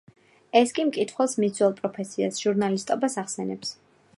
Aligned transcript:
ეს 0.59 0.71
კი 0.77 0.85
მკითხველს 0.87 1.35
მის 1.43 1.53
ძველ 1.59 1.75
პროფესიას– 1.81 2.41
ჟურნალისტობას 2.45 3.19
ახსენებს. 3.25 3.79